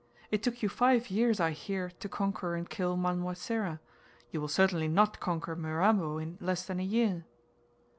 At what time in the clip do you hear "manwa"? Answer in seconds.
2.97-3.35